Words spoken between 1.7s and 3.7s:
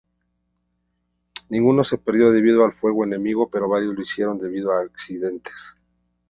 se perdió debido al fuego enemigo, pero